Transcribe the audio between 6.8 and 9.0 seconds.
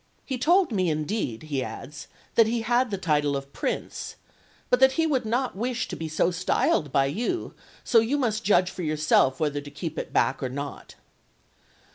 by you, so you must judge for